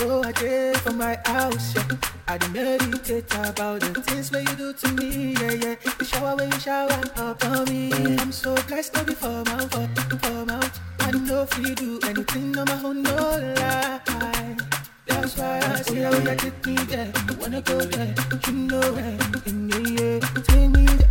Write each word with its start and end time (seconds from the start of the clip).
from 0.00 0.98
my 0.98 1.18
house, 1.24 1.74
yeah. 1.74 1.82
I 2.28 2.38
dey 2.38 2.48
meditate 2.48 3.32
about 3.34 3.80
the 3.80 4.02
things 4.02 4.30
where 4.30 4.42
you 4.42 4.54
do 4.56 4.72
to 4.72 4.88
me, 4.92 5.32
yeah, 5.34 5.52
yeah. 5.52 5.74
Shower 6.04 6.36
when 6.36 6.50
you 6.52 6.58
shower 6.60 6.90
up 7.16 7.44
on 7.44 7.64
me. 7.64 7.92
I'm 8.18 8.30
so 8.32 8.54
blessed 8.68 8.94
to 8.94 9.04
be 9.04 9.14
for 9.14 9.42
my 9.46 9.58
for, 9.72 9.88
for 10.18 10.44
my 10.44 10.70
I 11.00 11.10
know 11.12 11.42
if 11.42 11.58
you 11.58 11.74
do 11.74 12.00
anything 12.06 12.56
on 12.58 12.66
my 12.66 12.82
own, 12.82 13.02
no 13.02 13.14
lie. 13.14 14.00
That's 15.06 15.36
why 15.38 15.60
I 15.60 15.80
say, 15.82 16.04
oh 16.04 16.18
yeah, 16.22 16.34
take 16.34 16.66
me 16.66 16.74
there. 16.76 17.12
I 17.16 17.34
wanna 17.40 17.62
go 17.62 17.78
there, 17.80 18.14
you 18.46 18.52
know. 18.52 18.80
And 19.46 19.70
yeah, 19.72 20.18
yeah, 20.18 20.20
take 20.42 20.70
me 20.70 20.84
there. 20.84 21.10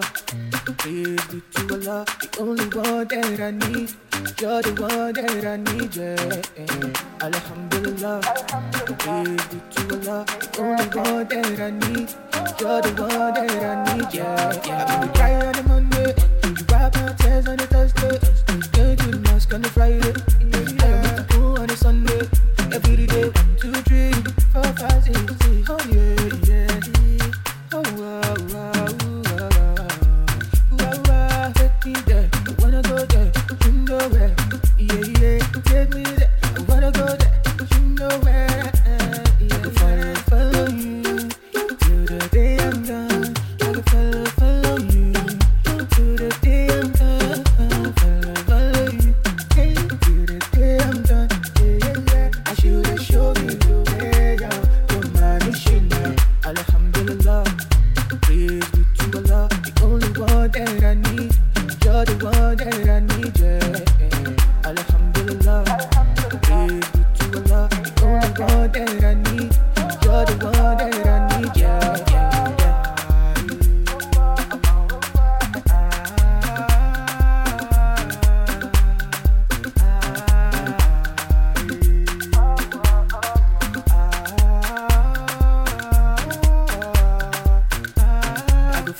Alhamdulillah. 0.00 0.76
Praise 0.78 1.24
be 1.28 1.42
Allah, 1.70 2.04
the 2.20 2.28
only 2.40 2.64
one 2.64 3.08
that 3.08 3.40
I 3.40 3.50
need. 3.50 3.90
You're 4.40 4.62
the 4.62 4.72
one 4.80 5.12
that 5.12 5.44
I 5.44 5.56
need, 5.56 5.96
yeah. 5.96 6.40
Alhamdulillah. 7.20 8.20
Praise 8.98 9.44
be 9.50 9.58
to 9.74 9.82
Allah, 9.96 10.24
the 10.24 10.48
only 10.60 10.86
one 10.96 11.28
that 11.28 11.60
I 11.60 11.70
need. 11.70 12.08
You're 12.60 12.80
the 12.80 12.90
one 12.96 13.34
that 13.34 13.50
I 13.60 13.96
need, 13.96 14.14
yeah. 14.14 14.60
yeah. 14.64 14.86
I've 14.88 15.00
been 15.00 15.12
crying 15.12 15.42
on 15.42 15.52
the 15.52 15.62
Monday, 15.68 16.14
you 16.44 16.54
wipe 16.68 16.94
my 16.96 17.12
tears 17.18 17.46
on 17.46 17.56
the 17.56 17.66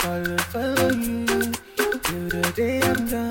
follow, 0.00 0.36
follow 0.38 0.90
you 0.90 1.26
till 2.02 2.28
the 2.28 2.52
day 2.56 2.80
I'm 2.82 3.06
done. 3.06 3.29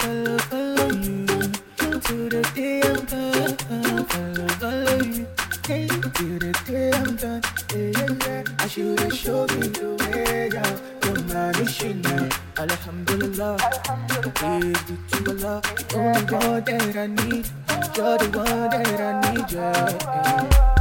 Follow, 0.00 0.38
follow 0.38 0.90
you 0.92 1.26
till 2.00 2.28
the 2.30 2.50
day 2.54 2.80
I'm 2.80 3.04
done. 3.04 3.56
Follow, 4.06 4.46
you, 5.12 5.26
the 6.38 6.52
day 6.66 6.90
I'm. 6.90 7.16
I 8.58 8.66
should 8.66 8.98
have 9.00 9.12
showed 9.12 9.52
you 9.52 9.68
my. 9.68 9.96
Alhamdulillah, 12.58 13.56
to 15.10 15.30
Allah, 15.30 15.62
one 15.92 16.24
that 16.64 16.96
I 16.96 17.06
need. 17.06 17.46
You're 17.96 18.18
the 18.18 18.38
one 18.38 18.70
that 18.70 19.00
I 19.00 19.34
need, 19.34 19.52
yeah. 19.52 20.79